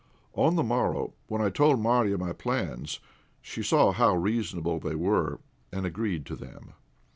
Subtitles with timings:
[0.33, 3.01] On the morrow, when I told Marya my plans,
[3.39, 5.39] she saw how reasonable they were,
[5.71, 6.73] and agreed to them.